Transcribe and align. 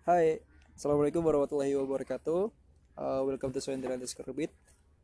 Hai, 0.00 0.40
Assalamualaikum 0.72 1.20
warahmatullahi 1.20 1.76
wabarakatuh. 1.76 2.48
Uh, 2.96 3.20
Welcome 3.28 3.52
to 3.52 3.60
Swendra 3.60 4.00
underscore 4.00 4.32
Beat 4.32 4.48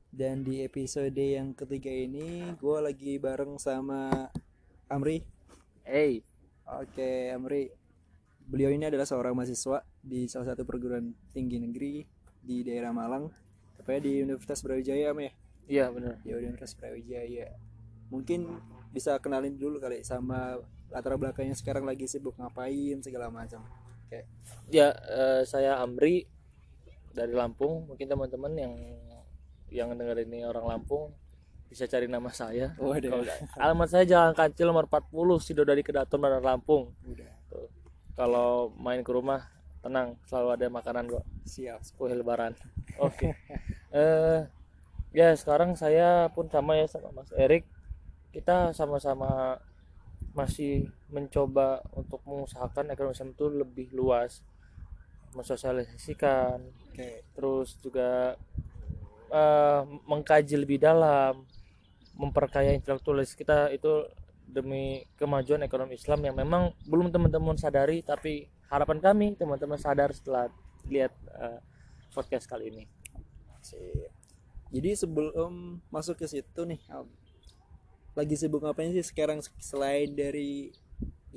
Dan 0.08 0.40
di 0.40 0.64
episode 0.64 1.12
yang 1.12 1.52
ketiga 1.52 1.92
ini 1.92 2.56
Gue 2.56 2.80
lagi 2.80 3.20
bareng 3.20 3.60
sama 3.60 4.32
Amri. 4.88 5.20
Hey, 5.84 6.24
Oke 6.64 7.28
Amri. 7.28 7.68
Beliau 8.48 8.72
ini 8.72 8.88
adalah 8.88 9.04
seorang 9.04 9.36
mahasiswa 9.36 9.84
Di 10.00 10.32
salah 10.32 10.56
satu 10.56 10.64
perguruan 10.64 11.12
tinggi 11.28 11.60
negeri 11.60 12.00
Di 12.40 12.64
daerah 12.64 12.96
Malang. 12.96 13.28
Tepatnya 13.76 14.00
di 14.00 14.24
Universitas 14.24 14.64
Brawijaya 14.64 15.12
Am 15.12 15.20
ya? 15.20 15.32
Iya 15.68 15.84
bener. 15.92 16.24
Di 16.24 16.32
Universitas 16.32 16.72
Brawijaya. 16.72 17.52
Mungkin 18.08 18.48
bisa 18.96 19.20
kenalin 19.20 19.60
dulu 19.60 19.76
kali 19.76 20.00
Sama 20.08 20.56
latar 20.88 21.20
belakangnya 21.20 21.52
sekarang 21.52 21.84
lagi 21.84 22.08
sibuk 22.08 22.32
ngapain 22.40 23.04
segala 23.04 23.28
macam 23.28 23.60
Oke 24.06 24.22
Ya, 24.70 24.94
eh, 24.94 25.42
saya 25.46 25.78
Amri 25.78 26.26
dari 27.14 27.34
Lampung. 27.34 27.86
Mungkin 27.86 28.06
teman-teman 28.06 28.52
yang 28.54 28.74
yang 29.70 29.90
dengar 29.98 30.18
ini 30.22 30.46
orang 30.46 30.66
Lampung 30.66 31.14
bisa 31.66 31.86
cari 31.90 32.06
nama 32.06 32.30
saya. 32.30 32.74
Waduh. 32.78 33.26
Alamat 33.58 33.88
saya 33.90 34.04
Jalan 34.06 34.34
Kancil 34.34 34.70
nomor 34.70 34.86
40 34.86 35.42
Sidodadi 35.42 35.82
Kedaton 35.82 36.18
Bandar 36.22 36.42
Lampung. 36.42 36.94
Udah 37.02 37.30
Tuh. 37.50 37.66
Kalau 38.14 38.72
main 38.78 39.02
ke 39.02 39.10
rumah 39.10 39.50
tenang, 39.82 40.18
selalu 40.26 40.48
ada 40.56 40.66
makanan 40.70 41.04
kok. 41.10 41.24
siap 41.46 41.82
Kue 41.94 42.10
lebaran. 42.10 42.54
Oke. 42.98 43.34
eh 43.94 44.46
ya 45.14 45.30
sekarang 45.34 45.78
saya 45.78 46.30
pun 46.34 46.50
sama 46.50 46.78
ya 46.78 46.86
sama 46.86 47.10
Mas 47.14 47.30
Erik. 47.34 47.66
Kita 48.34 48.70
sama-sama 48.74 49.58
masih 50.36 50.92
mencoba 51.08 51.80
untuk 51.96 52.20
mengusahakan 52.28 52.92
ekonomi 52.92 53.16
Islam 53.16 53.32
itu 53.32 53.46
lebih 53.48 53.88
luas, 53.96 54.44
mensosialisasikan, 55.32 56.60
Oke 56.92 57.24
terus 57.32 57.76
juga 57.80 58.36
eh, 59.32 59.82
mengkaji 60.04 60.56
lebih 60.60 60.80
dalam, 60.80 61.44
memperkaya 62.16 62.72
intelektualis 62.72 63.36
kita 63.36 63.72
itu 63.72 64.08
demi 64.48 65.04
kemajuan 65.20 65.64
ekonomi 65.64 65.96
Islam 65.96 66.24
yang 66.24 66.36
memang 66.36 66.72
belum 66.88 67.12
teman-teman 67.12 67.56
sadari, 67.56 68.00
tapi 68.00 68.48
harapan 68.68 69.00
kami 69.02 69.26
teman-teman 69.36 69.76
sadar 69.76 70.12
setelah 70.12 70.52
lihat 70.88 71.12
eh, 71.36 71.60
podcast 72.12 72.48
kali 72.48 72.72
ini. 72.72 72.84
Sip. 73.60 74.12
Jadi 74.72 74.90
sebelum 74.98 75.78
masuk 75.92 76.20
ke 76.20 76.26
situ 76.26 76.64
nih, 76.64 76.80
lagi 78.16 78.32
sibuk 78.32 78.64
ngapain 78.64 78.96
sih 78.96 79.04
sekarang 79.04 79.44
selain 79.60 80.16
dari 80.16 80.72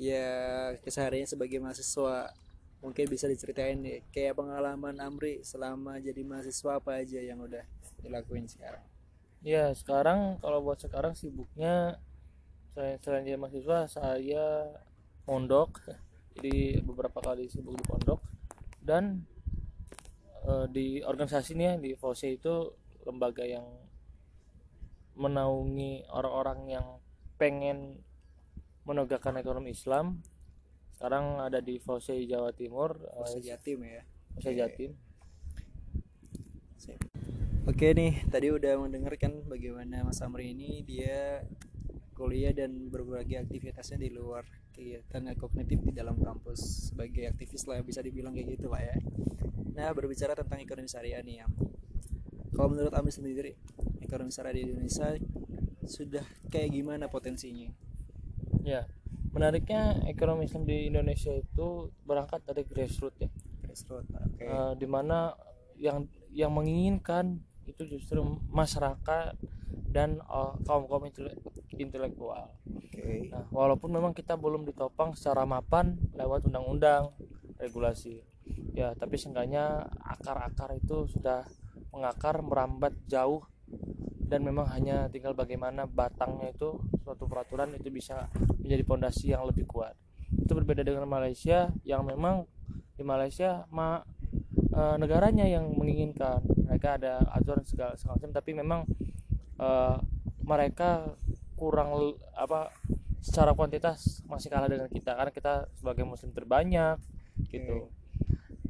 ya 0.00 0.72
kesehariannya 0.80 1.28
sebagai 1.28 1.60
mahasiswa? 1.60 2.32
Mungkin 2.80 3.12
bisa 3.12 3.28
diceritain 3.28 3.76
nih, 3.76 4.00
kayak 4.08 4.40
pengalaman 4.40 4.96
Amri 5.04 5.44
selama 5.44 6.00
jadi 6.00 6.24
mahasiswa 6.24 6.80
apa 6.80 7.04
aja 7.04 7.20
yang 7.20 7.44
udah 7.44 7.60
dilakuin 8.00 8.48
sekarang? 8.48 8.80
Ya 9.44 9.68
sekarang 9.76 10.40
kalau 10.40 10.64
buat 10.64 10.80
sekarang 10.80 11.12
sibuknya 11.12 12.00
saya 12.72 12.96
selain 13.04 13.28
jadi 13.28 13.36
mahasiswa 13.36 13.78
saya 13.92 14.72
mondok 15.28 15.84
jadi 16.40 16.80
beberapa 16.80 17.20
kali 17.20 17.52
sibuk 17.52 17.76
di 17.76 17.84
pondok 17.84 18.20
dan 18.80 19.28
eh, 20.48 20.66
di 20.72 21.04
organisasi 21.04 21.52
nih 21.52 21.66
ya, 21.66 21.74
di 21.76 21.90
VOSE 21.92 22.40
itu 22.40 22.72
lembaga 23.04 23.44
yang 23.44 23.68
menaungi 25.18 26.06
orang-orang 26.10 26.60
yang 26.70 26.86
pengen 27.40 28.00
menegakkan 28.84 29.36
ekonomi 29.38 29.72
Islam 29.72 30.20
sekarang 31.00 31.40
ada 31.40 31.64
di 31.64 31.80
VOSE 31.80 32.28
Jawa 32.28 32.52
Timur 32.52 32.92
eh, 32.92 33.16
Proses 33.16 33.40
Jatim 33.40 33.80
ya. 33.88 34.04
VOSE 34.36 34.52
Jatim 34.52 34.92
Sip. 36.76 37.00
Oke 37.64 37.96
nih, 37.96 38.24
tadi 38.28 38.52
udah 38.52 38.76
mendengarkan 38.76 39.48
bagaimana 39.48 40.04
Mas 40.04 40.20
Amri 40.20 40.52
ini 40.52 40.84
dia 40.84 41.40
kuliah 42.12 42.52
dan 42.52 42.92
berbagai 42.92 43.40
aktivitasnya 43.48 43.96
di 43.96 44.12
luar 44.12 44.44
kegiatan 44.76 45.24
kognitif 45.40 45.80
di 45.80 45.92
dalam 45.96 46.20
kampus 46.20 46.92
sebagai 46.92 47.32
aktivis 47.32 47.64
lah 47.64 47.80
bisa 47.80 48.04
dibilang 48.04 48.36
kayak 48.36 48.60
gitu 48.60 48.68
lah 48.68 48.84
ya. 48.84 48.96
Nah 49.72 49.96
berbicara 49.96 50.36
tentang 50.36 50.60
ekonomi 50.60 50.88
syariah 50.88 51.24
nih 51.24 51.44
yang 51.44 51.52
kalau 52.52 52.76
menurut 52.76 52.92
Amri 52.92 53.08
sendiri 53.08 53.56
ekonomi 54.10 54.34
syariah 54.34 54.66
di 54.66 54.74
Indonesia 54.74 55.14
sudah 55.86 56.26
kayak 56.50 56.74
gimana 56.74 57.06
potensinya? 57.06 57.70
ya 58.66 58.84
menariknya 59.30 60.04
ekonomi 60.10 60.44
Islam 60.44 60.66
di 60.66 60.90
Indonesia 60.90 61.32
itu 61.32 61.88
berangkat 62.04 62.44
dari 62.44 62.66
grassroots 62.66 63.22
ya 63.22 63.30
Grassroots, 63.70 64.10
oke. 64.10 64.42
Eh, 64.42 64.72
di 64.82 64.86
mana 64.90 65.30
yang 65.78 66.10
yang 66.34 66.50
menginginkan 66.50 67.38
itu 67.70 67.86
justru 67.86 68.18
masyarakat 68.50 69.38
dan 69.94 70.18
eh, 70.18 70.52
kaum 70.66 70.90
kaum 70.90 71.06
intelektual. 71.78 72.50
Oke. 72.66 73.30
Nah, 73.30 73.46
walaupun 73.54 73.94
memang 73.94 74.10
kita 74.10 74.34
belum 74.34 74.66
ditopang 74.66 75.14
secara 75.14 75.46
mapan 75.46 75.94
lewat 76.18 76.50
undang-undang 76.50 77.14
regulasi, 77.62 78.26
ya 78.74 78.90
tapi 78.98 79.14
seenggaknya 79.14 79.86
akar-akar 80.02 80.74
itu 80.74 81.06
sudah 81.06 81.46
mengakar 81.94 82.42
merambat 82.42 82.98
jauh 83.06 83.46
dan 84.30 84.46
memang 84.46 84.70
hanya 84.70 85.10
tinggal 85.10 85.34
bagaimana 85.34 85.90
batangnya 85.90 86.54
itu 86.54 86.78
suatu 87.02 87.26
peraturan 87.26 87.74
itu 87.74 87.90
bisa 87.90 88.30
menjadi 88.62 88.86
pondasi 88.86 89.34
yang 89.34 89.42
lebih 89.42 89.66
kuat. 89.66 89.98
Itu 90.30 90.54
berbeda 90.54 90.86
dengan 90.86 91.10
Malaysia 91.10 91.74
yang 91.82 92.06
memang 92.06 92.46
di 92.94 93.02
Malaysia 93.02 93.66
ma, 93.74 93.98
eh, 94.54 94.96
negaranya 95.02 95.50
yang 95.50 95.66
menginginkan 95.74 96.46
mereka 96.62 96.94
ada 96.94 97.26
aturan 97.34 97.66
segala 97.66 97.98
segala 97.98 98.22
macam 98.22 98.30
tapi 98.30 98.50
memang 98.54 98.80
eh, 99.58 99.96
mereka 100.46 101.10
kurang 101.58 102.14
apa 102.38 102.70
secara 103.20 103.52
kuantitas 103.52 104.24
masih 104.30 104.48
kalah 104.48 104.70
dengan 104.70 104.88
kita 104.88 105.12
karena 105.12 105.32
kita 105.34 105.54
sebagai 105.76 106.06
muslim 106.06 106.30
terbanyak 106.30 106.96
gitu. 107.50 107.90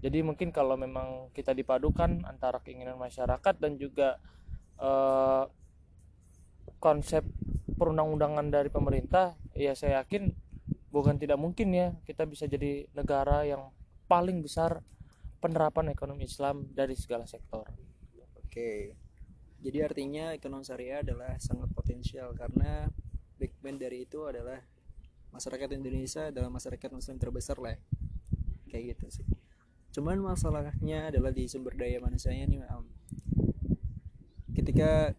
Jadi 0.01 0.25
mungkin 0.25 0.49
kalau 0.51 0.81
memang 0.81 1.29
kita 1.37 1.53
dipadukan 1.53 2.25
antara 2.25 2.59
keinginan 2.65 2.97
masyarakat 2.97 3.55
dan 3.61 3.77
juga 3.77 4.17
eh, 4.81 5.45
konsep 6.81 7.23
perundang-undangan 7.77 8.49
dari 8.49 8.69
pemerintah, 8.73 9.37
ya 9.53 9.77
saya 9.77 10.05
yakin 10.05 10.33
bukan 10.91 11.17
tidak 11.17 11.39
mungkin 11.39 11.71
ya 11.71 11.95
kita 12.03 12.27
bisa 12.27 12.51
jadi 12.51 12.91
negara 12.99 13.47
yang 13.47 13.71
paling 14.11 14.43
besar 14.43 14.83
penerapan 15.39 15.95
ekonomi 15.95 16.27
Islam 16.27 16.67
dari 16.75 16.99
segala 16.99 17.25
sektor. 17.25 17.65
Oke. 18.43 18.99
Jadi 19.61 19.79
artinya 19.85 20.33
ekonomi 20.33 20.65
syariah 20.65 21.05
adalah 21.05 21.37
sangat 21.37 21.69
potensial 21.71 22.33
karena 22.33 22.89
backbone 23.37 23.79
dari 23.79 24.09
itu 24.09 24.25
adalah 24.25 24.61
masyarakat 25.31 25.69
Indonesia 25.77 26.29
adalah 26.29 26.51
masyarakat 26.51 26.91
muslim 26.91 27.17
terbesar 27.17 27.57
lah. 27.61 27.77
ya. 27.77 27.81
Kayak 28.69 28.97
gitu 28.97 29.23
sih. 29.23 29.27
Cuman 29.95 30.19
masalahnya 30.21 31.11
adalah 31.15 31.31
di 31.31 31.47
sumber 31.47 31.77
daya 31.77 32.03
manusianya 32.03 32.47
nih. 32.51 32.61
Ketika 34.61 35.17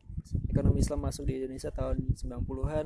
ekonomi 0.54 0.86
Islam 0.86 1.02
masuk 1.02 1.26
di 1.26 1.42
Indonesia 1.42 1.74
tahun 1.74 2.14
90-an 2.14 2.86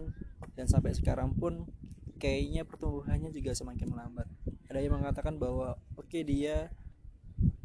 dan 0.55 0.65
sampai 0.71 0.95
sekarang 0.95 1.35
pun 1.35 1.67
kayaknya 2.15 2.63
pertumbuhannya 2.63 3.27
juga 3.35 3.51
semakin 3.51 3.91
melambat. 3.91 4.27
Ada 4.71 4.79
yang 4.79 4.95
mengatakan 4.95 5.35
bahwa 5.35 5.75
oke 5.99 6.19
dia 6.23 6.71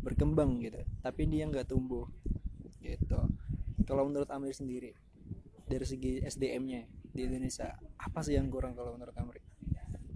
berkembang 0.02 0.58
gitu, 0.58 0.82
tapi 1.06 1.30
dia 1.30 1.46
nggak 1.46 1.70
tumbuh 1.70 2.10
gitu 2.80 3.20
kalau 3.90 4.06
menurut 4.06 4.30
Amri 4.30 4.54
sendiri 4.54 4.94
dari 5.66 5.82
segi 5.82 6.22
SDM-nya 6.22 6.86
di 7.10 7.26
Indonesia 7.26 7.74
apa 7.98 8.22
sih 8.22 8.38
yang 8.38 8.46
kurang 8.46 8.78
kalau 8.78 8.94
menurut 8.94 9.14
Amri 9.18 9.42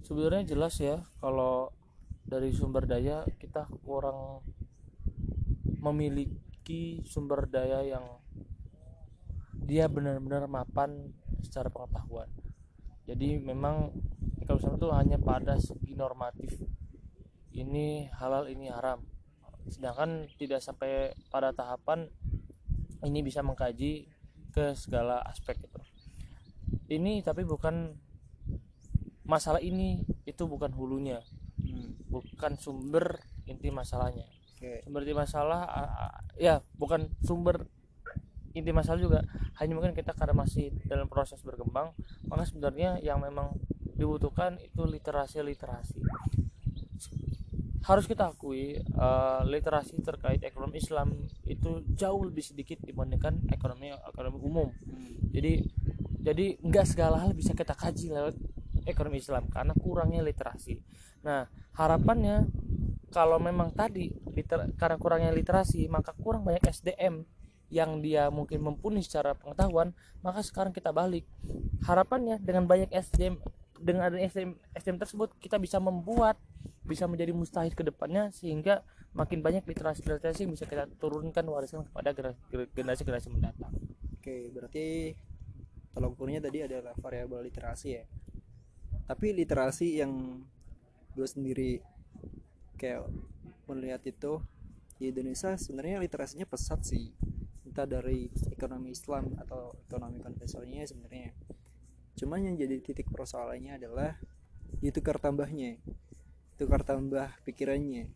Sebenarnya 0.04 0.44
jelas 0.44 0.76
ya 0.78 1.00
kalau 1.18 1.72
dari 2.22 2.52
sumber 2.52 2.84
daya 2.84 3.24
kita 3.40 3.66
kurang 3.82 4.44
memiliki 5.80 7.00
sumber 7.08 7.48
daya 7.48 7.82
yang 7.82 8.04
dia 9.64 9.88
benar-benar 9.88 10.44
mapan 10.44 11.12
secara 11.40 11.72
pengetahuan. 11.72 12.28
Jadi 13.04 13.40
memang 13.40 13.92
ekonomi 14.40 14.60
Islam 14.60 14.76
itu 14.76 14.88
hanya 14.92 15.18
pada 15.20 15.56
segi 15.56 15.92
normatif. 15.96 16.56
Ini 17.52 18.12
halal, 18.16 18.52
ini 18.52 18.68
haram. 18.68 19.00
Sedangkan 19.68 20.28
tidak 20.36 20.60
sampai 20.60 21.16
pada 21.32 21.52
tahapan 21.56 22.08
ini 23.04 23.20
bisa 23.20 23.40
mengkaji 23.44 24.08
ke 24.52 24.76
segala 24.76 25.20
aspek 25.24 25.60
itu. 25.60 25.80
Ini 26.88 27.24
tapi 27.24 27.44
bukan 27.44 27.96
masalah 29.24 29.60
ini 29.60 30.04
itu 30.28 30.44
bukan 30.44 30.72
hulunya, 30.76 31.24
hmm. 31.60 32.12
bukan 32.12 32.60
sumber 32.60 33.20
inti 33.48 33.72
masalahnya. 33.72 34.28
oke 34.56 34.84
Sumber 34.84 35.00
inti 35.04 35.16
masalah 35.16 35.60
ya 36.36 36.60
bukan 36.76 37.08
sumber 37.24 37.68
inti 38.54 38.70
masalah 38.70 39.02
juga 39.02 39.20
hanya 39.58 39.72
mungkin 39.74 39.92
kita 39.92 40.14
karena 40.14 40.34
masih 40.34 40.70
dalam 40.86 41.10
proses 41.10 41.42
berkembang 41.42 41.90
maka 42.30 42.42
sebenarnya 42.46 43.02
yang 43.02 43.18
memang 43.18 43.54
dibutuhkan 43.94 44.58
itu 44.62 44.86
literasi 44.86 45.42
literasi 45.42 45.98
harus 47.84 48.08
kita 48.08 48.32
akui 48.32 48.80
eh, 48.80 49.40
literasi 49.44 50.00
terkait 50.00 50.40
ekonomi 50.40 50.80
Islam 50.80 51.12
itu 51.44 51.84
jauh 51.92 52.24
lebih 52.24 52.40
sedikit 52.40 52.80
dibandingkan 52.80 53.44
ekonomi 53.52 53.92
ekonomi 53.92 54.38
umum. 54.40 54.68
Jadi 55.28 55.60
jadi 56.24 56.56
nggak 56.64 56.86
segala 56.88 57.20
hal 57.20 57.36
bisa 57.36 57.52
kita 57.52 57.76
kaji 57.76 58.16
lewat 58.16 58.34
ekonomi 58.88 59.20
Islam 59.20 59.52
karena 59.52 59.76
kurangnya 59.76 60.24
literasi. 60.24 60.80
Nah 61.28 61.44
harapannya 61.76 62.48
kalau 63.12 63.36
memang 63.38 63.70
tadi 63.76 64.08
liter, 64.32 64.64
karena 64.80 64.96
kurangnya 64.96 65.30
literasi 65.36 65.84
maka 65.92 66.16
kurang 66.16 66.48
banyak 66.48 66.64
SDM 66.64 67.20
yang 67.74 67.98
dia 67.98 68.30
mungkin 68.30 68.62
mumpuni 68.62 69.02
secara 69.02 69.34
pengetahuan 69.34 69.90
maka 70.22 70.46
sekarang 70.46 70.70
kita 70.70 70.94
balik 70.94 71.26
harapannya 71.82 72.38
dengan 72.38 72.70
banyak 72.70 72.94
SDM 72.94 73.42
dengan 73.82 74.06
adanya 74.06 74.30
SDM, 74.30 74.54
SDM 74.72 74.98
tersebut 75.02 75.28
kita 75.42 75.58
bisa 75.58 75.82
membuat 75.82 76.38
bisa 76.86 77.10
menjadi 77.10 77.34
mustahil 77.34 77.74
ke 77.74 77.82
depannya 77.82 78.30
sehingga 78.30 78.86
makin 79.16 79.42
banyak 79.42 79.66
literasi-literasi 79.66 80.46
yang 80.46 80.52
bisa 80.54 80.68
kita 80.68 80.86
turunkan 81.00 81.42
wariskan 81.48 81.82
kepada 81.88 82.12
generasi-generasi 82.76 83.28
mendatang. 83.32 83.72
Oke, 84.20 84.52
berarti 84.52 85.16
tolak 85.96 86.12
ukurnya 86.12 86.44
tadi 86.44 86.66
adalah 86.66 86.92
variabel 86.98 87.46
literasi 87.48 87.88
ya. 87.94 88.04
Tapi 89.04 89.32
literasi 89.32 90.00
yang 90.00 90.42
gue 91.14 91.28
sendiri 91.28 91.80
kayak 92.76 93.06
melihat 93.70 94.02
itu 94.04 94.42
di 94.98 95.10
Indonesia 95.10 95.56
sebenarnya 95.56 96.02
literasinya 96.02 96.46
pesat 96.46 96.84
sih 96.84 97.10
entah 97.74 97.90
dari 97.90 98.30
ekonomi 98.54 98.94
Islam 98.94 99.34
atau 99.34 99.74
ekonomi 99.90 100.22
konvensionalnya 100.22 100.86
sebenarnya. 100.86 101.34
Cuman 102.14 102.46
yang 102.46 102.54
jadi 102.54 102.78
titik 102.78 103.10
persoalannya 103.10 103.82
adalah 103.82 104.14
tukar 104.94 105.18
tambahnya 105.18 105.82
tukar 106.54 106.86
tambah 106.86 107.34
pikirannya. 107.42 108.10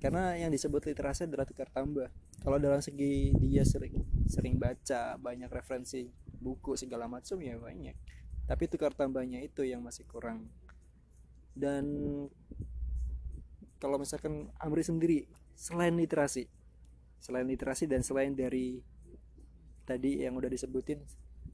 Karena 0.00 0.38
yang 0.38 0.54
disebut 0.54 0.86
literasi 0.86 1.28
adalah 1.28 1.44
tukar 1.44 1.68
tambah. 1.68 2.08
Kalau 2.40 2.56
dalam 2.62 2.78
segi 2.78 3.34
dia 3.36 3.66
sering 3.66 4.06
sering 4.30 4.56
baca 4.56 5.18
banyak 5.18 5.50
referensi 5.50 6.06
buku 6.38 6.78
segala 6.78 7.10
macam 7.10 7.42
ya 7.42 7.58
banyak. 7.58 7.96
Tapi 8.46 8.64
tukar 8.70 8.94
tambahnya 8.94 9.42
itu 9.42 9.66
yang 9.66 9.82
masih 9.82 10.06
kurang. 10.06 10.46
Dan 11.56 11.84
kalau 13.82 13.98
misalkan 13.98 14.48
Amri 14.62 14.86
sendiri 14.86 15.26
selain 15.56 15.96
literasi 15.98 16.46
selain 17.18 17.46
literasi 17.48 17.88
dan 17.90 18.04
selain 18.04 18.32
dari 18.36 18.80
tadi 19.86 20.22
yang 20.22 20.34
udah 20.36 20.50
disebutin 20.50 21.00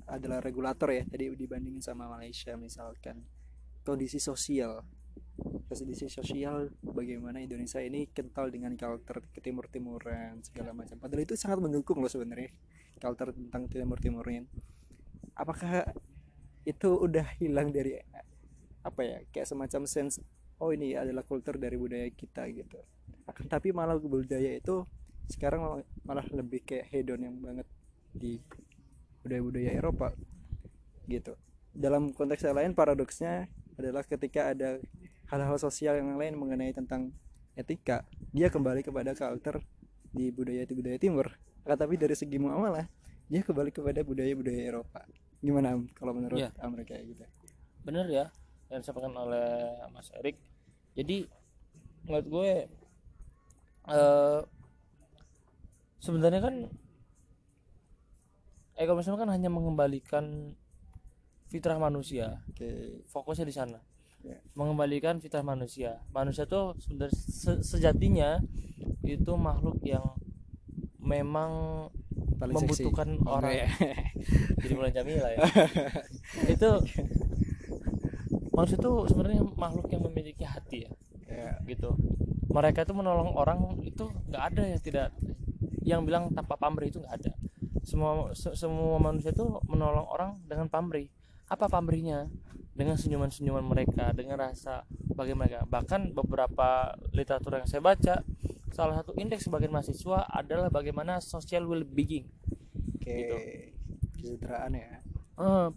adalah 0.08 0.42
regulator 0.42 0.90
ya. 0.90 1.02
Tadi 1.06 1.32
dibandingin 1.36 1.80
sama 1.80 2.08
Malaysia 2.10 2.54
misalkan. 2.58 3.22
Kondisi 3.82 4.22
sosial. 4.22 4.82
Kondisi 5.66 6.06
sosial 6.06 6.70
bagaimana 6.84 7.42
Indonesia 7.42 7.82
ini 7.82 8.06
kental 8.12 8.52
dengan 8.52 8.78
culture 8.78 9.24
ke 9.34 9.42
timur 9.42 9.66
timuran 9.66 10.38
segala 10.46 10.70
macam. 10.70 11.00
Padahal 11.02 11.26
itu 11.26 11.34
sangat 11.34 11.58
mendukung 11.58 11.98
loh 11.98 12.10
sebenarnya 12.10 12.52
culture 13.02 13.34
tentang 13.34 13.66
timur 13.66 13.98
timuran 13.98 14.46
apakah 15.34 15.88
itu 16.62 16.88
udah 16.94 17.26
hilang 17.42 17.74
dari 17.74 17.98
apa 18.82 19.00
ya 19.02 19.18
kayak 19.34 19.48
semacam 19.50 19.82
sense 19.86 20.22
oh 20.62 20.70
ini 20.70 20.94
adalah 20.94 21.26
kultur 21.26 21.58
dari 21.58 21.74
budaya 21.74 22.06
kita 22.14 22.46
gitu. 22.54 22.78
Tapi 23.26 23.74
malah 23.74 23.98
budaya 23.98 24.54
itu 24.54 24.86
sekarang 25.30 25.84
malah 26.02 26.26
lebih 26.30 26.62
kayak 26.66 26.90
hedon 26.90 27.22
yang 27.22 27.36
banget 27.38 27.66
di 28.12 28.38
budaya-budaya 29.22 29.70
Eropa 29.78 30.10
gitu. 31.06 31.34
Dalam 31.72 32.12
konteks 32.12 32.44
yang 32.44 32.56
lain 32.58 32.72
paradoksnya 32.76 33.48
adalah 33.80 34.04
ketika 34.04 34.52
ada 34.52 34.82
hal-hal 35.32 35.56
sosial 35.56 35.96
yang 35.96 36.18
lain 36.20 36.36
mengenai 36.36 36.76
tentang 36.76 37.14
etika 37.56 38.04
dia 38.32 38.48
kembali 38.52 38.84
kepada 38.84 39.12
culture 39.16 39.60
di 40.12 40.28
budaya 40.28 40.68
di 40.68 40.74
budaya 40.76 40.98
timur. 41.00 41.32
Akan 41.64 41.78
tapi 41.78 41.96
dari 41.96 42.12
segi 42.12 42.36
muamalah 42.36 42.84
dia 43.30 43.40
kembali 43.40 43.72
kepada 43.72 44.04
budaya-budaya 44.04 44.60
Eropa. 44.68 45.00
Gimana 45.40 45.74
Am, 45.74 45.88
kalau 45.96 46.12
menurut 46.12 46.38
Iya. 46.38 46.52
Amerika 46.60 46.94
gitu? 47.00 47.24
Bener 47.82 48.06
ya 48.12 48.28
yang 48.68 48.80
disampaikan 48.84 49.16
oleh 49.16 49.72
Mas 49.92 50.12
Erik. 50.20 50.36
Jadi 50.92 51.24
menurut 52.04 52.26
gue 52.28 52.50
eh 53.82 54.40
sebenarnya 56.02 56.42
kan 56.42 56.54
ekonomi 58.74 59.02
Islam 59.06 59.20
kan 59.22 59.30
hanya 59.30 59.48
mengembalikan 59.48 60.56
fitrah 61.46 61.78
manusia. 61.78 62.42
Oke. 62.50 63.04
Fokusnya 63.06 63.46
di 63.46 63.54
sana. 63.54 63.78
Ya. 64.22 64.38
mengembalikan 64.54 65.18
fitrah 65.18 65.42
manusia. 65.42 65.98
Manusia 66.14 66.46
tuh 66.46 66.78
sebenarnya 66.78 67.10
se- 67.10 67.62
sejatinya 67.66 68.38
itu 69.02 69.32
makhluk 69.34 69.82
yang 69.82 70.14
memang 71.02 71.50
paling 72.38 72.54
seksi. 72.54 72.86
membutuhkan 72.86 73.18
Oh, 73.26 73.42
orang. 73.42 73.50
Enggak 73.58 73.66
ya? 73.66 73.68
jadi 74.62 74.72
bulan 74.78 74.92
Jamila 74.94 75.28
ya. 75.34 75.38
Itu 76.46 76.70
manusia 78.54 78.78
itu 78.78 78.92
sebenarnya 79.10 79.42
makhluk 79.58 79.90
yang 79.90 80.02
memiliki 80.06 80.44
hati 80.46 80.86
ya. 80.86 80.90
Ya. 81.26 81.58
Gitu. 81.66 81.90
Mereka 82.46 82.86
itu 82.86 82.94
menolong 82.94 83.34
orang 83.34 83.82
itu 83.82 84.06
nggak 84.30 84.42
ada 84.54 84.62
yang 84.70 84.78
tidak 84.78 85.10
yang 85.82 86.06
bilang 86.06 86.30
tanpa 86.32 86.54
pamrih 86.58 86.88
itu 86.90 87.02
nggak 87.02 87.14
ada. 87.22 87.32
Semua 87.82 88.30
se- 88.32 88.54
semua 88.54 88.98
manusia 89.02 89.34
itu 89.34 89.44
menolong 89.66 90.06
orang 90.06 90.30
dengan 90.46 90.70
pamrih. 90.70 91.10
Apa 91.50 91.66
pamrihnya? 91.68 92.30
Dengan 92.72 92.96
senyuman-senyuman 92.96 93.60
mereka 93.66 94.16
dengan 94.16 94.40
rasa 94.40 94.88
bagi 95.12 95.36
mereka. 95.36 95.68
Bahkan 95.68 96.16
beberapa 96.16 96.96
literatur 97.12 97.60
yang 97.60 97.68
saya 97.68 97.84
baca 97.84 98.24
salah 98.72 98.96
satu 98.96 99.12
indeks 99.20 99.44
sebagai 99.44 99.68
mahasiswa 99.68 100.24
adalah 100.32 100.72
bagaimana 100.72 101.20
social 101.20 101.68
well-being. 101.68 102.24
Oke 102.96 103.12
Gitu. 104.22 104.46
ya. 104.48 105.02
Eh, 105.36 105.68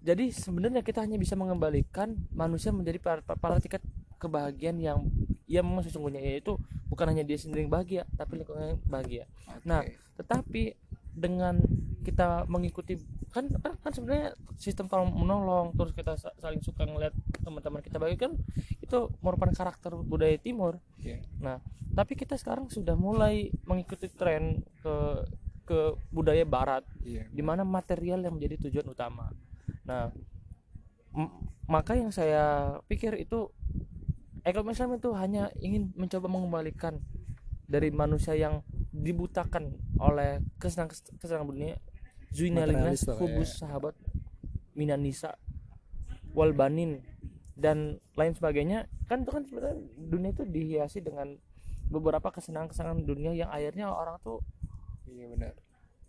jadi 0.00 0.28
sebenarnya 0.32 0.84
kita 0.84 1.02
hanya 1.02 1.16
bisa 1.16 1.34
mengembalikan 1.36 2.16
manusia 2.32 2.70
menjadi 2.70 3.00
para, 3.00 3.20
para 3.24 3.56
tingkat 3.58 3.80
kebahagiaan 4.20 4.78
yang 4.78 5.08
yang 5.50 5.66
memang 5.66 5.82
sesungguhnya 5.82 6.22
yaitu 6.22 6.54
bukan 6.86 7.10
hanya 7.10 7.26
dia 7.26 7.34
sendiri 7.34 7.66
yang 7.66 7.74
bahagia 7.74 8.06
tapi 8.14 8.38
lingkungan 8.38 8.78
yang 8.78 8.80
bahagia. 8.86 9.24
Nah, 9.66 9.82
Oke. 9.82 9.98
tetapi 10.22 10.62
dengan 11.10 11.58
kita 12.06 12.46
mengikuti 12.46 12.96
kan 13.34 13.50
kan, 13.58 13.74
kan 13.82 13.92
sebenarnya 13.92 14.38
sistem 14.58 14.86
tolong 14.86 15.10
menolong 15.10 15.74
terus 15.74 15.90
kita 15.94 16.14
sa- 16.14 16.34
saling 16.38 16.62
suka 16.62 16.86
ngeliat 16.86 17.14
teman-teman 17.42 17.82
kita 17.82 17.98
bahagia 17.98 18.30
kan 18.30 18.32
itu 18.78 18.98
merupakan 19.18 19.50
karakter 19.50 19.98
budaya 19.98 20.38
timur. 20.38 20.78
Oke. 20.98 21.26
Nah, 21.42 21.58
tapi 21.98 22.14
kita 22.14 22.38
sekarang 22.38 22.70
sudah 22.70 22.94
mulai 22.94 23.50
mengikuti 23.66 24.06
tren 24.06 24.62
ke 24.82 25.26
ke 25.66 25.94
budaya 26.10 26.42
barat 26.42 26.82
iya 27.02 27.26
di 27.30 27.42
mana 27.42 27.62
material 27.62 28.22
yang 28.22 28.38
menjadi 28.38 28.70
tujuan 28.70 28.90
utama. 28.90 29.30
Nah, 29.86 30.10
maka 31.66 31.98
yang 31.98 32.10
saya 32.14 32.78
pikir 32.86 33.18
itu 33.18 33.50
ekonomi 34.44 34.72
Islam 34.72 34.96
itu 34.96 35.10
hanya 35.16 35.52
ingin 35.60 35.92
mencoba 35.96 36.26
mengembalikan 36.26 37.00
dari 37.70 37.94
manusia 37.94 38.34
yang 38.34 38.64
dibutakan 38.90 39.78
oleh 40.02 40.42
kesenangan 40.58 40.90
kesenangan 41.22 41.46
dunia 41.46 41.78
lah, 43.06 43.18
hubus 43.18 43.58
ya. 43.58 43.66
sahabat 43.66 43.94
minan 44.74 45.02
nisa 45.02 45.38
wal 46.34 46.54
banin 46.54 47.02
dan 47.58 47.98
lain 48.14 48.34
sebagainya 48.34 48.86
kan 49.06 49.22
itu 49.22 49.30
kan 49.30 49.42
sebenarnya 49.46 49.78
dunia 49.98 50.30
itu 50.34 50.44
dihiasi 50.46 51.02
dengan 51.02 51.38
beberapa 51.90 52.30
kesenangan-kesenangan 52.30 53.02
dunia 53.02 53.34
yang 53.34 53.50
akhirnya 53.50 53.90
orang 53.90 54.18
tuh 54.22 54.42
iya 55.10 55.26
benar 55.26 55.54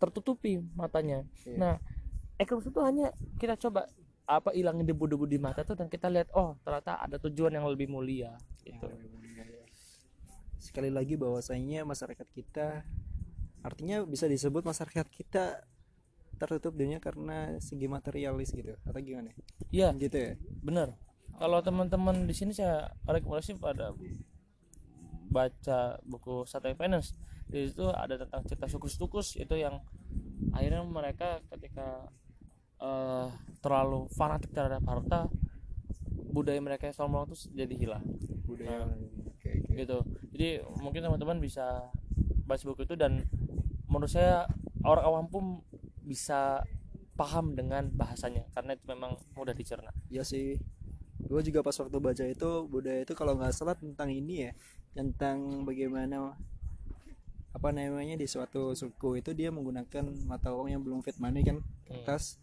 tertutupi 0.02 0.58
matanya. 0.74 1.22
Iya. 1.46 1.54
Nah, 1.54 1.74
ekonomi 2.34 2.66
itu 2.66 2.80
hanya 2.82 3.14
kita 3.38 3.54
coba 3.54 3.86
apa 4.38 4.54
hilangin 4.54 4.86
debu-debu 4.86 5.28
di 5.28 5.36
mata 5.36 5.66
tuh 5.66 5.76
dan 5.76 5.90
kita 5.90 6.08
lihat 6.08 6.30
oh 6.32 6.56
ternyata 6.62 7.02
ada 7.02 7.16
tujuan 7.20 7.52
yang 7.52 7.66
lebih 7.68 7.90
mulia 7.90 8.36
gitu. 8.62 8.86
sekali 10.62 10.88
lagi 10.94 11.18
bahwasanya 11.18 11.82
masyarakat 11.82 12.26
kita 12.32 12.86
artinya 13.62 14.02
bisa 14.06 14.30
disebut 14.30 14.62
masyarakat 14.62 15.06
kita 15.10 15.66
tertutup 16.38 16.74
dunia 16.74 16.98
karena 16.98 17.54
segi 17.62 17.86
materialis 17.86 18.50
gitu 18.50 18.74
atau 18.82 18.98
gimana 18.98 19.30
Iya, 19.72 19.94
gitu 19.96 20.16
ya 20.18 20.32
bener. 20.60 20.92
Kalau 21.38 21.58
teman-teman 21.64 22.28
di 22.28 22.34
sini 22.36 22.52
saya 22.52 22.92
rekomendasi 23.08 23.56
pada 23.56 23.94
baca 25.32 25.96
buku 26.04 26.44
Satai 26.44 26.76
Finance. 26.76 27.16
Di 27.48 27.72
situ 27.72 27.88
ada 27.88 28.20
tentang 28.20 28.44
cerita 28.44 28.68
sukus-sukus 28.68 29.40
itu 29.40 29.54
yang 29.56 29.80
akhirnya 30.52 30.84
mereka 30.84 31.40
ketika 31.48 32.04
eh, 32.82 33.26
terlalu 33.62 34.10
fanatik 34.12 34.50
terhadap 34.50 34.82
harta 34.84 35.30
budaya 36.32 36.58
mereka 36.58 36.88
yang 36.88 36.96
selalu 36.96 37.30
itu 37.30 37.36
jadi 37.52 37.74
hilang. 37.76 38.04
budaya. 38.48 38.84
Nah. 38.84 38.96
oke 39.32 39.48
oke. 39.48 39.76
gitu. 39.76 39.98
Jadi 40.34 40.48
mungkin 40.80 41.00
teman-teman 41.04 41.38
bisa 41.38 41.88
baca 42.48 42.62
buku 42.66 42.84
itu 42.84 42.96
dan 42.98 43.24
menurut 43.86 44.10
saya 44.10 44.48
orang 44.82 45.04
awam 45.04 45.26
pun 45.28 45.44
bisa 46.02 46.64
paham 47.14 47.52
dengan 47.54 47.86
bahasanya 47.92 48.48
karena 48.56 48.74
itu 48.74 48.84
memang 48.88 49.14
mudah 49.36 49.54
dicerna. 49.54 49.92
Ya 50.08 50.24
sih. 50.24 50.58
Gue 51.22 51.40
juga 51.46 51.62
pas 51.62 51.76
waktu 51.78 51.96
baca 52.02 52.24
itu 52.26 52.50
budaya 52.66 53.06
itu 53.06 53.14
kalau 53.14 53.38
nggak 53.38 53.54
salah 53.54 53.78
tentang 53.78 54.10
ini 54.10 54.50
ya 54.50 54.52
tentang 54.92 55.64
bagaimana 55.64 56.36
apa 57.52 57.68
namanya 57.70 58.16
di 58.16 58.26
suatu 58.26 58.72
suku 58.72 59.20
itu 59.20 59.30
dia 59.36 59.52
menggunakan 59.52 60.08
mata 60.24 60.50
uang 60.50 60.72
yang 60.72 60.82
belum 60.82 61.04
fit 61.04 61.16
money 61.20 61.44
kan 61.44 61.60
kertas 61.84 62.41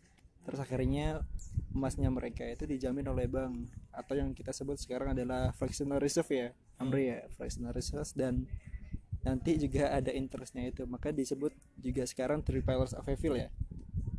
terus 0.50 0.66
akhirnya 0.66 1.22
emasnya 1.78 2.10
mereka 2.10 2.42
itu 2.42 2.66
dijamin 2.66 3.06
oleh 3.06 3.30
bank. 3.30 3.70
Atau 3.94 4.18
yang 4.18 4.34
kita 4.34 4.50
sebut 4.50 4.82
sekarang 4.82 5.14
adalah 5.14 5.54
fractional 5.54 6.02
reserve 6.02 6.26
ya 6.34 6.50
Amri 6.82 7.14
ya 7.14 7.22
fractional 7.38 7.70
reserve 7.70 8.10
dan 8.18 8.50
nanti 9.22 9.62
juga 9.62 9.94
ada 9.94 10.10
interestnya 10.10 10.66
itu. 10.66 10.90
Maka 10.90 11.14
disebut 11.14 11.54
juga 11.78 12.02
sekarang 12.10 12.42
three 12.42 12.66
pillars 12.66 12.98
of 12.98 13.06
evil 13.06 13.38
ya. 13.38 13.54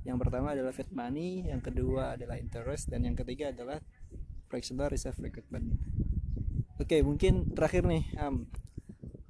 Yang 0.07 0.23
pertama 0.23 0.55
adalah 0.55 0.71
fit 0.71 0.87
money 0.95 1.51
yang 1.51 1.59
kedua 1.59 2.15
adalah 2.15 2.39
interest 2.39 2.95
dan 2.95 3.03
yang 3.03 3.19
ketiga 3.19 3.51
adalah 3.51 3.83
fractional 4.47 4.87
reserve 4.87 5.19
recruitment. 5.19 5.75
Oke 6.79 7.03
mungkin 7.03 7.51
terakhir 7.51 7.83
nih 7.91 8.07
Am. 8.23 8.47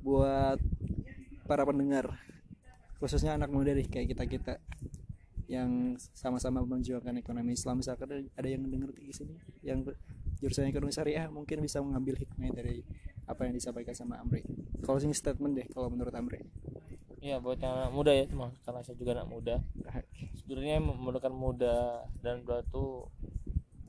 Buat 0.04 0.60
para 1.48 1.64
pendengar 1.64 2.20
khususnya 3.00 3.32
anak 3.32 3.48
muda 3.48 3.72
nih 3.72 3.88
kayak 3.88 4.12
kita 4.12 4.24
kita 4.28 4.54
yang 5.50 5.98
sama-sama 6.14 6.62
memperjuangkan 6.62 7.18
ekonomi 7.18 7.58
Islam. 7.58 7.82
Misalkan 7.82 8.30
ada 8.30 8.46
yang 8.46 8.62
dengar 8.70 8.94
di 8.94 9.10
sini 9.10 9.34
yang 9.66 9.82
jurusan 10.38 10.70
ekonomi 10.70 10.94
syariah 10.94 11.26
mungkin 11.26 11.58
bisa 11.58 11.82
mengambil 11.82 12.14
hikmah 12.14 12.54
dari 12.54 12.86
apa 13.26 13.50
yang 13.50 13.58
disampaikan 13.58 13.90
sama 13.90 14.22
Amri. 14.22 14.46
Closing 14.86 15.10
statement 15.10 15.58
deh 15.58 15.66
kalau 15.74 15.90
menurut 15.90 16.14
Amri. 16.14 16.46
Iya 17.18 17.42
buat 17.42 17.58
yang 17.58 17.74
anak 17.76 17.92
muda 17.92 18.14
ya 18.14 18.30
teman 18.30 18.54
karena 18.62 18.80
saya 18.86 18.94
juga 18.94 19.18
anak 19.18 19.26
muda. 19.26 19.58
Sebenarnya 20.38 20.78
memerlukan 20.78 21.34
muda 21.34 22.06
dan 22.22 22.46
muda 22.46 22.62
itu 22.62 23.10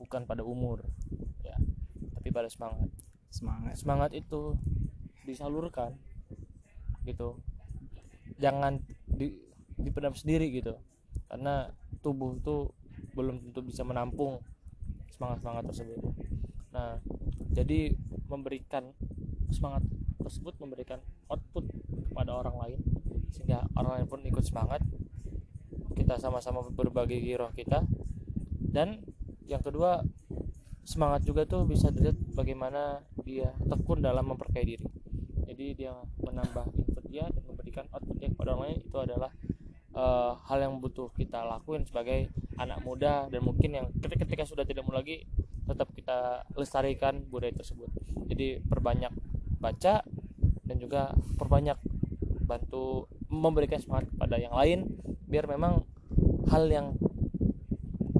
bukan 0.02 0.26
pada 0.26 0.42
umur 0.42 0.82
ya 1.46 1.54
tapi 2.18 2.28
pada 2.34 2.50
semangat. 2.50 2.90
Semangat. 3.30 3.78
Semangat 3.78 4.10
itu 4.18 4.58
disalurkan 5.22 5.94
gitu. 7.06 7.38
Jangan 8.42 8.82
di 9.06 9.38
dipendam 9.78 10.18
sendiri 10.18 10.50
gitu 10.50 10.74
karena 11.32 11.72
tubuh 12.04 12.36
tuh 12.44 12.76
belum 13.16 13.40
tentu 13.40 13.64
bisa 13.64 13.80
menampung 13.88 14.44
semangat 15.08 15.40
semangat 15.40 15.64
tersebut. 15.72 16.12
Nah 16.76 17.00
jadi 17.56 17.96
memberikan 18.28 18.92
semangat 19.48 19.80
tersebut 20.20 20.60
memberikan 20.60 21.00
output 21.32 21.72
kepada 22.12 22.36
orang 22.36 22.56
lain 22.60 22.80
sehingga 23.32 23.64
orang 23.72 24.04
lain 24.04 24.06
pun 24.12 24.20
ikut 24.28 24.44
semangat. 24.44 24.84
Kita 25.96 26.20
sama-sama 26.20 26.60
berbagi 26.68 27.24
giroh 27.24 27.48
kita. 27.56 27.80
Dan 28.60 29.00
yang 29.48 29.64
kedua 29.64 30.04
semangat 30.84 31.24
juga 31.24 31.48
tuh 31.48 31.64
bisa 31.64 31.88
dilihat 31.88 32.16
bagaimana 32.36 33.00
dia 33.24 33.56
tekun 33.68 34.04
dalam 34.04 34.28
memperkaya 34.28 34.76
diri. 34.76 34.88
Jadi 35.48 35.84
dia 35.84 35.96
menambah 36.20 36.68
input 36.76 37.04
dia 37.08 37.24
dan 37.28 37.42
memberikan 37.48 37.84
output 37.92 38.16
dia 38.20 38.28
kepada 38.32 38.56
orang 38.56 38.72
lain 38.72 38.78
itu 38.84 38.98
adalah 39.00 39.32
uh, 39.96 40.38
hal 40.48 40.58
yang 40.60 40.80
butuh 40.80 41.12
kita 41.16 41.44
lakuin 41.44 41.84
sebagai 41.84 42.28
anak 42.56 42.80
muda 42.84 43.28
dan 43.28 43.40
mungkin 43.44 43.70
yang 43.72 43.86
ketika, 44.00 44.24
ketika 44.28 44.44
sudah 44.48 44.64
tidak 44.64 44.84
mau 44.84 44.96
lagi 44.96 45.24
tetap 45.68 45.88
kita 45.94 46.44
lestarikan 46.58 47.22
budaya 47.28 47.54
tersebut. 47.54 47.88
Jadi 48.28 48.60
perbanyak 48.64 49.12
baca 49.62 50.02
dan 50.66 50.76
juga 50.80 51.14
perbanyak 51.38 51.78
bantu 52.42 53.06
memberikan 53.32 53.80
semangat 53.80 54.10
kepada 54.12 54.36
yang 54.36 54.52
lain 54.52 54.84
biar 55.30 55.48
memang 55.48 55.86
hal 56.50 56.68
yang 56.68 56.98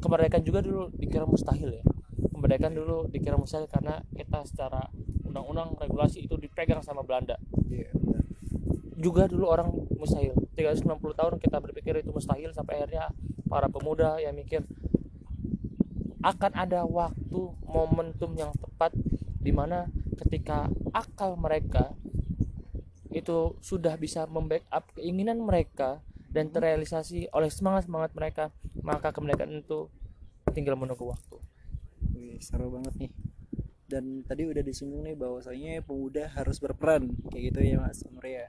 kemerdekaan 0.01 0.45
juga 0.47 0.65
dulu 0.65 0.89
dikira 0.97 1.29
mustahil 1.29 1.83
ya. 1.83 1.85
Kemerdekaan 2.33 2.75
dulu 2.75 3.11
dikira 3.11 3.37
mustahil 3.37 3.69
karena 3.69 4.01
kita 4.17 4.47
secara 4.49 4.89
undang-undang 5.27 5.77
regulasi 5.77 6.25
itu 6.25 6.37
dipegang 6.41 6.81
sama 6.81 7.05
Belanda. 7.05 7.37
Yeah, 7.69 7.93
juga 9.03 9.27
dulu 9.27 9.51
orang 9.51 9.69
mustahil. 9.99 10.39
390 10.55 10.87
tahun 11.19 11.35
kita 11.43 11.59
berpikir 11.59 12.07
itu 12.07 12.15
mustahil 12.15 12.55
sampai 12.55 12.79
akhirnya 12.79 13.11
para 13.51 13.67
pemuda 13.67 14.23
yang 14.23 14.39
mikir 14.39 14.63
akan 16.23 16.53
ada 16.55 16.87
waktu 16.87 17.41
momentum 17.67 18.31
yang 18.39 18.55
tepat 18.55 18.95
di 19.43 19.51
mana 19.51 19.91
ketika 20.23 20.71
akal 20.95 21.35
mereka 21.35 21.91
itu 23.11 23.59
sudah 23.59 23.99
bisa 23.99 24.31
membackup 24.31 24.87
keinginan 24.95 25.43
mereka 25.43 25.99
dan 26.31 26.49
terrealisasi 26.55 27.27
oleh 27.35 27.51
semangat 27.51 27.91
semangat 27.91 28.15
mereka 28.15 28.45
maka 28.87 29.11
kemerdekaan 29.11 29.67
itu 29.67 29.91
tinggal 30.55 30.79
menunggu 30.79 31.11
waktu. 31.11 31.43
Wih, 32.15 32.39
seru 32.39 32.71
banget 32.71 32.95
nih. 33.03 33.13
Dan 33.91 34.25
tadi 34.25 34.49
udah 34.49 34.63
disinggung 34.63 35.05
nih 35.05 35.19
bahwasanya 35.19 35.83
pemuda 35.85 36.31
harus 36.33 36.63
berperan 36.63 37.13
kayak 37.29 37.53
gitu 37.53 37.59
ya 37.61 37.77
mas 37.83 38.01
Amria 38.09 38.49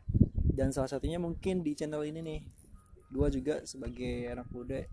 dan 0.53 0.69
salah 0.69 0.87
satunya 0.87 1.17
mungkin 1.17 1.65
di 1.65 1.73
channel 1.73 2.05
ini 2.05 2.21
nih. 2.21 2.41
Gua 3.09 3.29
juga 3.29 3.61
sebagai 3.65 4.29
anak 4.29 4.49
muda 4.53 4.85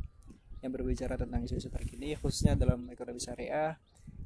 yang 0.61 0.73
berbicara 0.73 1.17
tentang 1.17 1.41
isu-isu 1.45 1.73
terkini 1.73 2.13
khususnya 2.21 2.53
dalam 2.53 2.85
ekonomi 2.93 3.17
syariah 3.17 3.81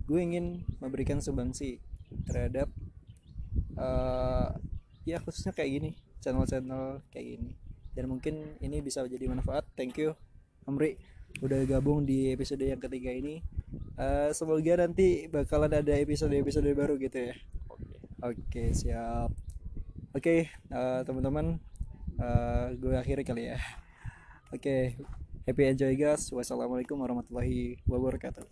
gue 0.04 0.20
ingin 0.20 0.60
memberikan 0.82 1.22
sumbangsi 1.22 1.80
terhadap 2.28 2.68
uh, 3.78 4.52
ya 5.08 5.16
khususnya 5.22 5.54
kayak 5.56 5.70
gini 5.80 5.90
channel-channel 6.20 7.00
kayak 7.14 7.38
gini. 7.38 7.50
Dan 7.94 8.10
mungkin 8.10 8.58
ini 8.58 8.82
bisa 8.82 9.06
jadi 9.06 9.30
manfaat. 9.30 9.62
Thank 9.78 10.02
you 10.02 10.18
Amri 10.66 10.98
udah 11.42 11.66
gabung 11.66 12.06
di 12.06 12.30
episode 12.30 12.62
yang 12.62 12.82
ketiga 12.82 13.10
ini. 13.14 13.42
Uh, 13.94 14.30
semoga 14.34 14.86
nanti 14.86 15.30
bakalan 15.30 15.70
ada 15.70 15.94
episode-episode 15.98 16.66
baru 16.74 16.98
gitu 16.98 17.30
ya. 17.30 17.34
Oke. 17.70 17.96
Oke 18.24 18.64
siap 18.74 19.43
oke 20.14 20.48
uh, 20.70 21.00
teman-teman 21.02 21.58
uh, 22.22 22.70
gue 22.78 22.94
akhiri 22.94 23.26
kali 23.26 23.50
ya. 23.50 23.58
Oke 24.54 24.94
happy 25.44 25.62
enjoy 25.66 25.98
guys. 25.98 26.30
Wassalamualaikum 26.30 26.94
warahmatullahi 26.94 27.82
wabarakatuh 27.84 28.46